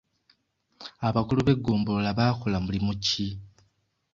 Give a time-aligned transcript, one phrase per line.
[1.07, 3.27] Abakulu b'eggombolola bakola mulimu ki?